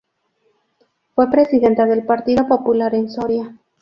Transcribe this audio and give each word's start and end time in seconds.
Fue 1.13 1.29
presidente 1.29 1.85
del 1.85 2.03
Partido 2.07 2.47
Popular 2.47 2.95
en 2.95 3.07
Soria. 3.11 3.55